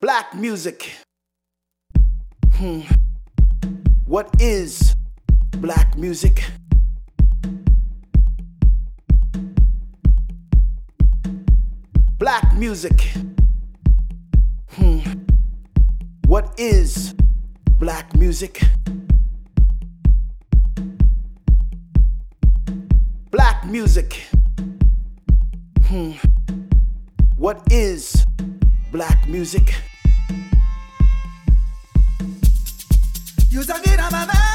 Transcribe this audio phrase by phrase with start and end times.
[0.00, 0.92] Black music.
[2.52, 2.82] Hmm.
[4.06, 4.94] What is
[5.56, 6.44] black music?
[12.16, 13.10] Black music.
[14.70, 15.00] Hmm.
[16.26, 17.12] What is
[17.80, 18.60] black music?
[23.32, 24.28] Black music.
[25.86, 26.12] Hmm.
[27.36, 28.24] What is
[28.92, 29.74] black music?
[33.58, 34.47] You said it, I'm a man.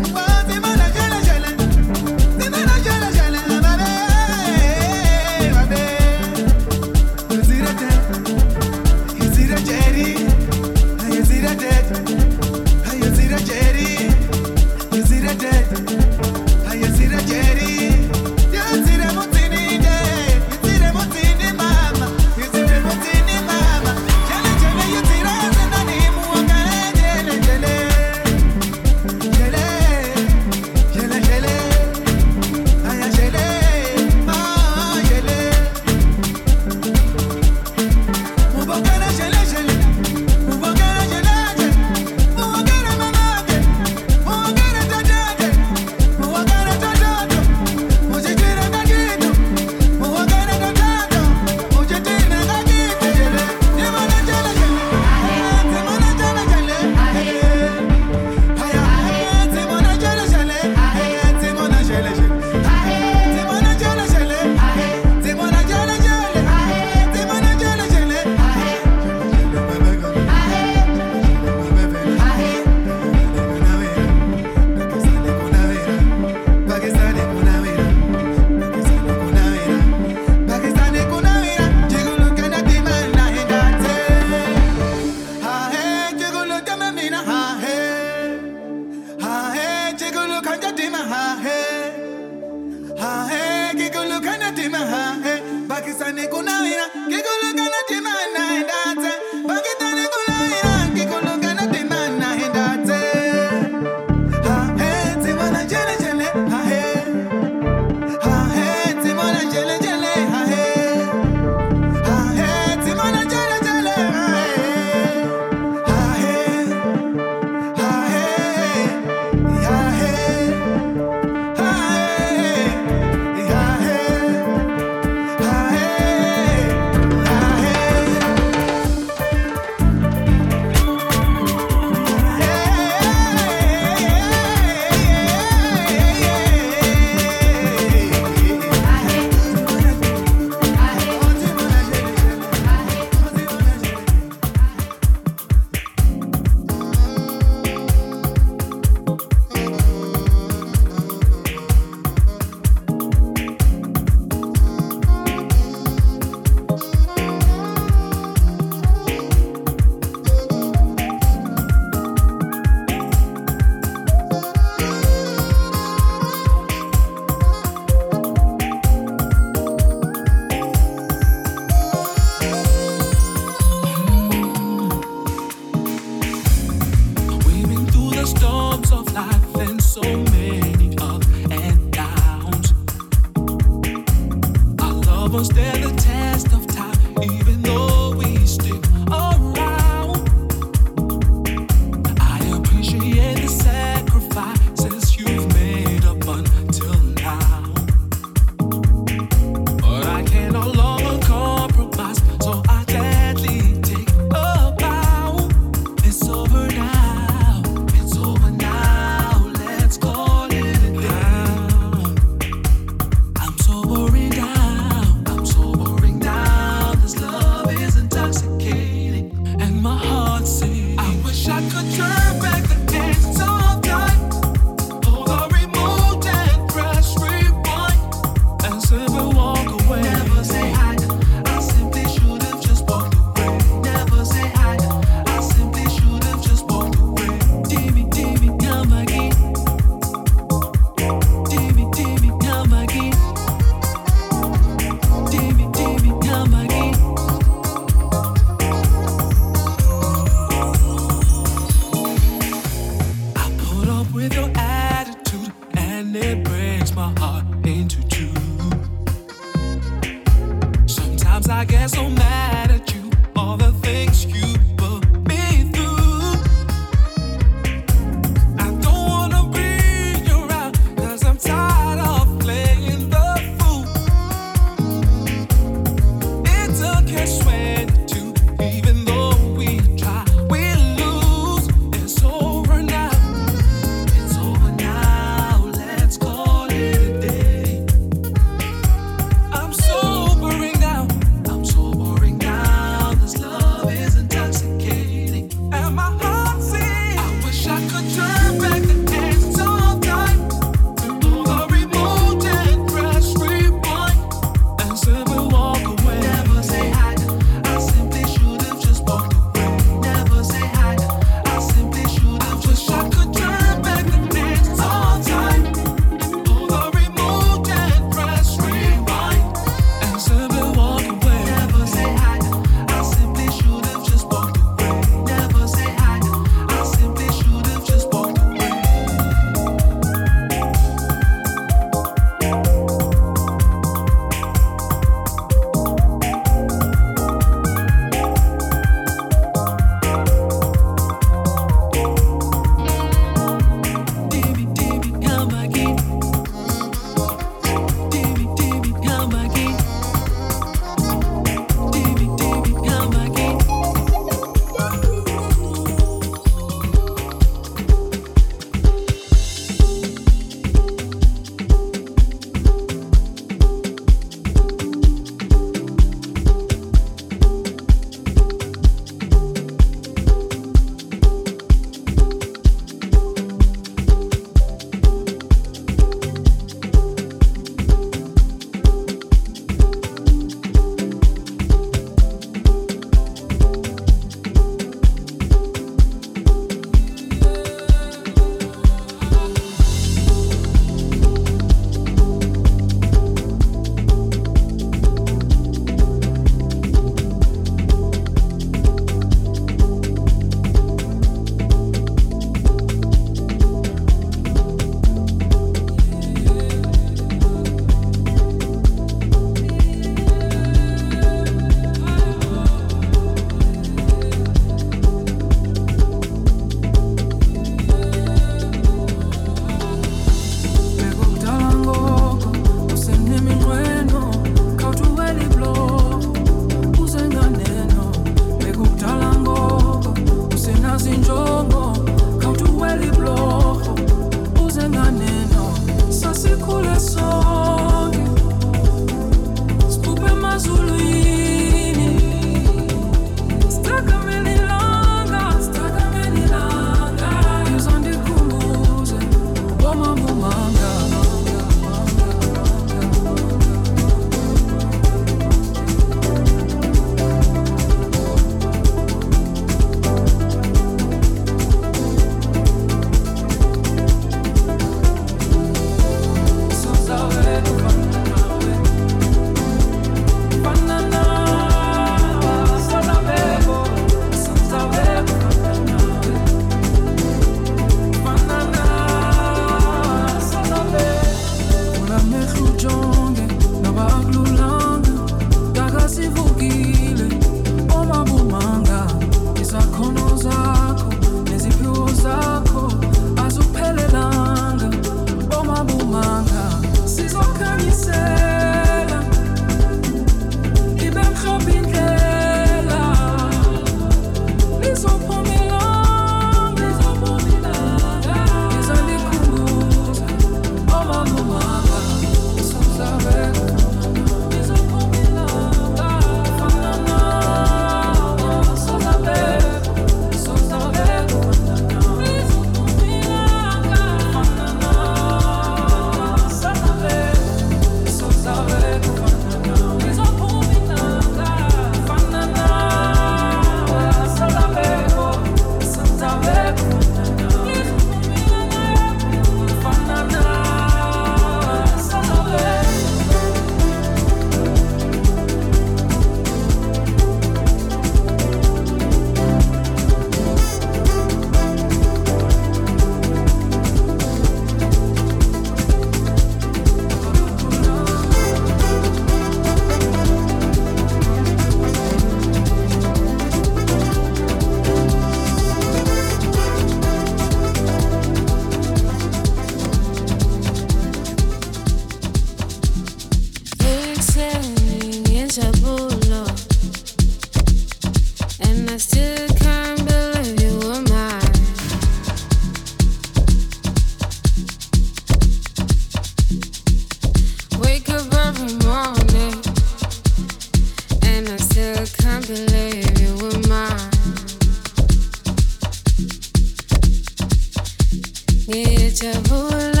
[598.71, 600.00] ভেজা ভোলা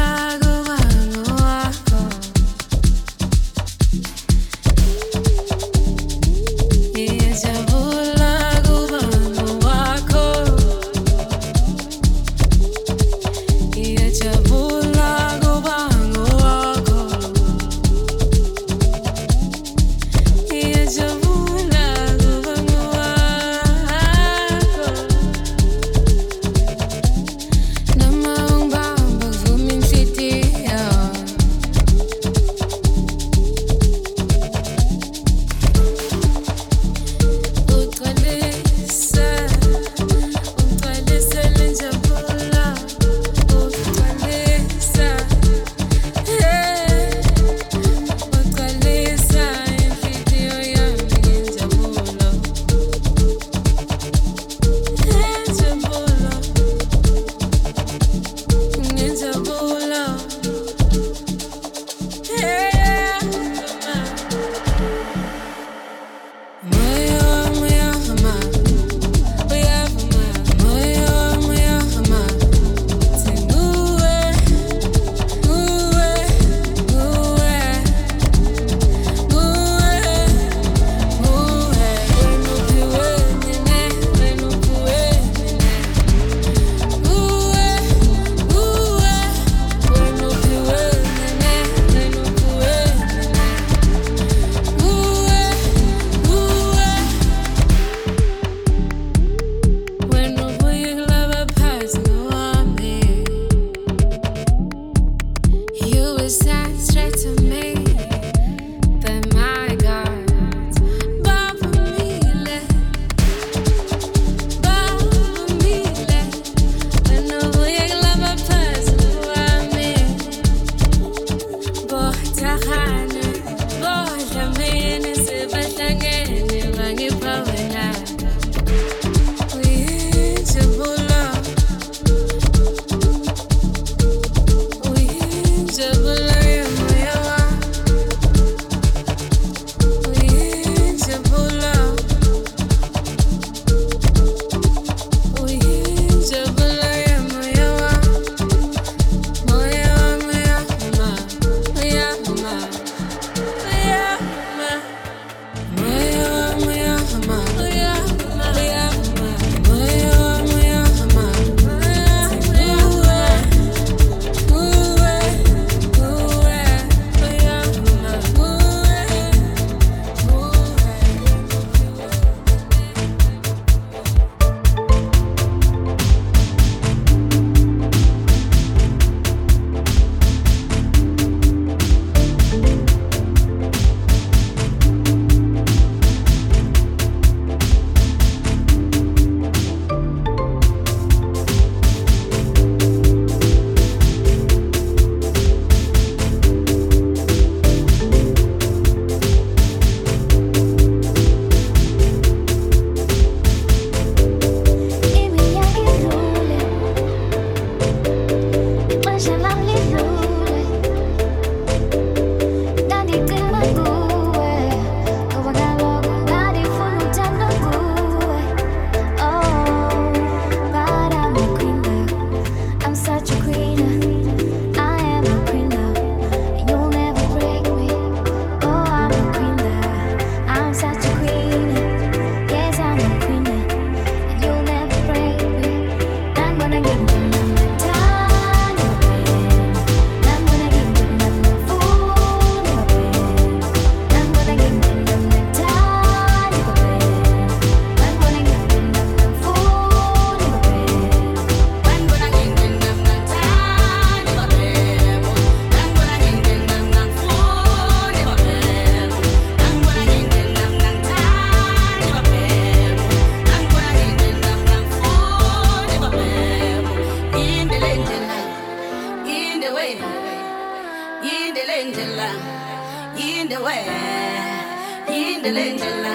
[275.51, 276.10] Mulatica de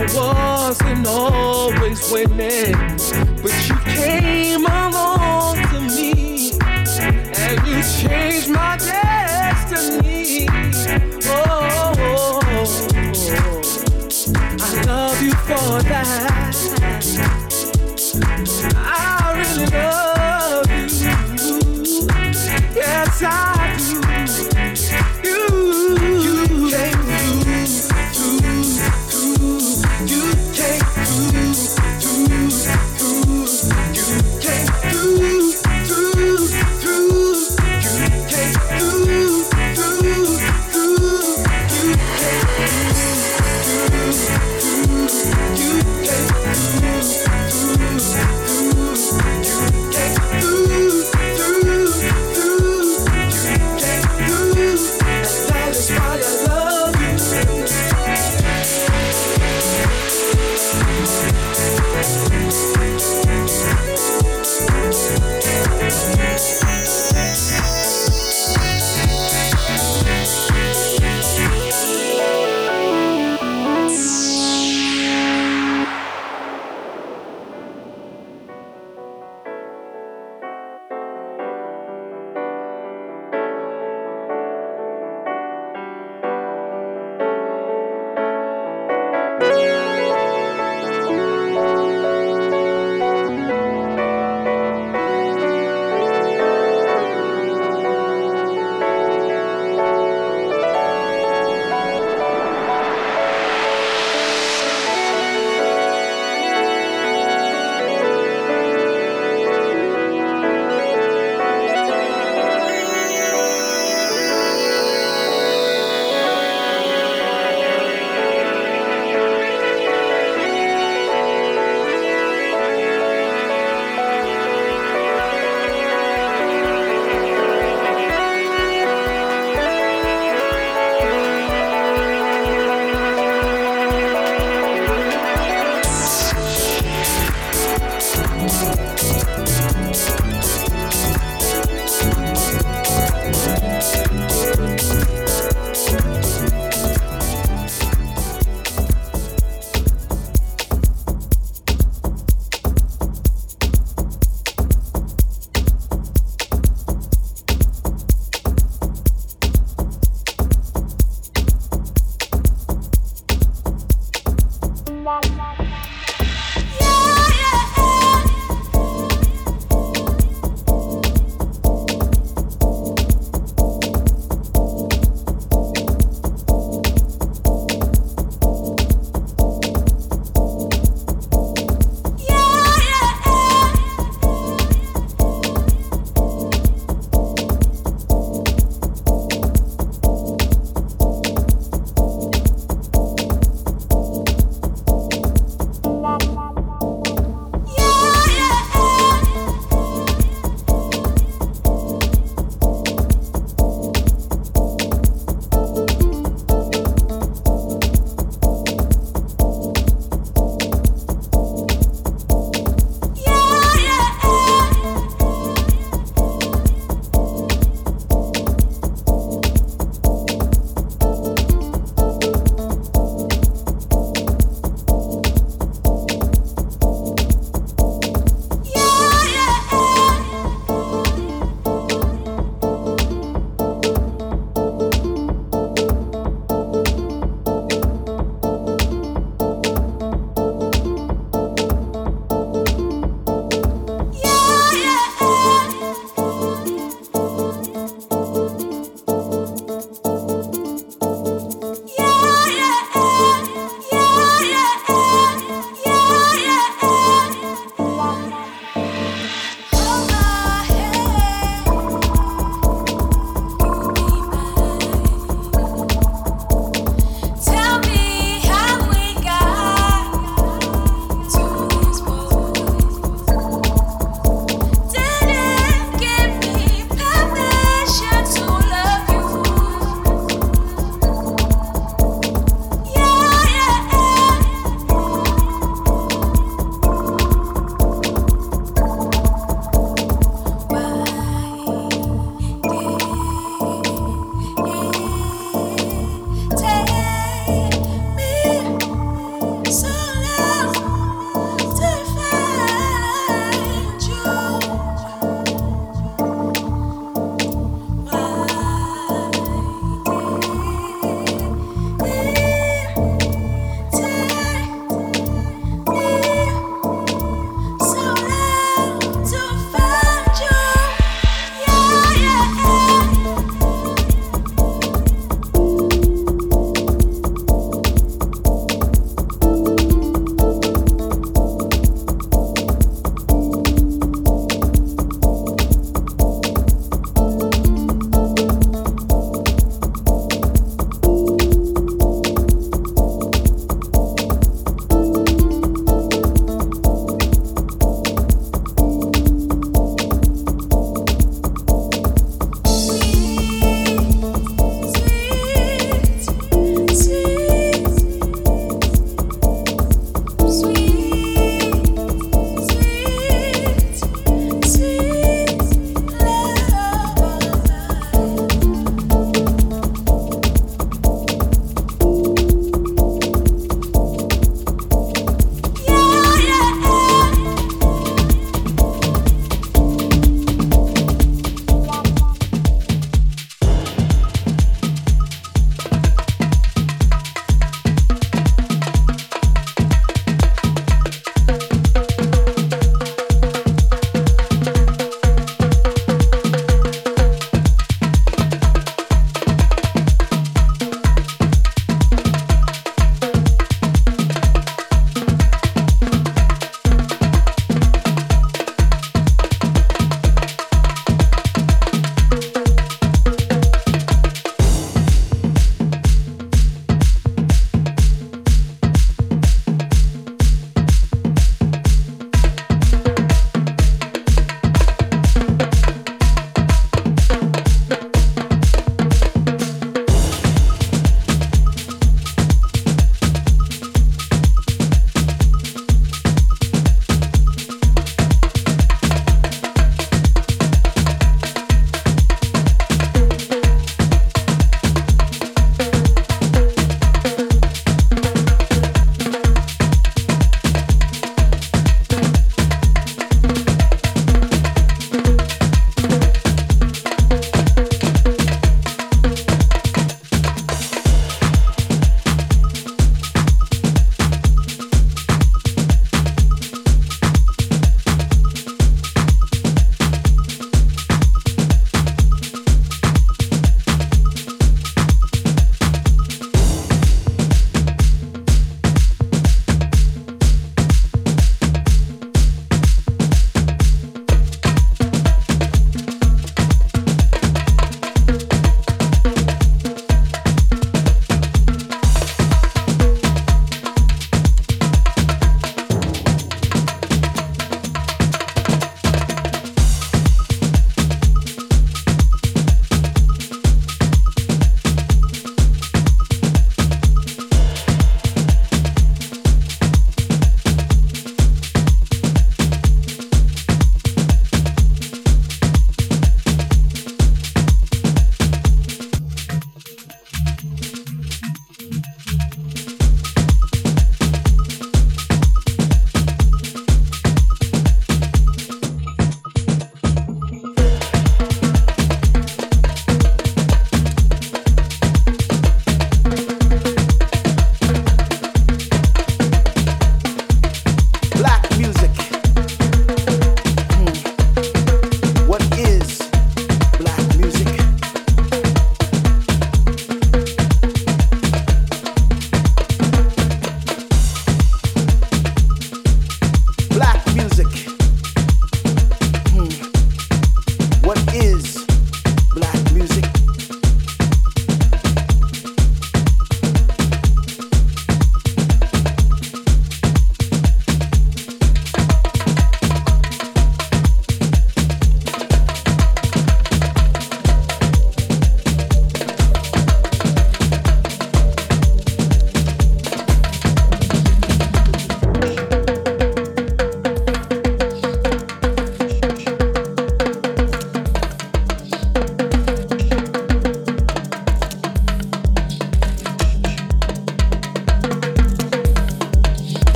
[0.00, 2.72] I wasn't always winning,
[3.42, 9.09] but you came along to me and you changed my day.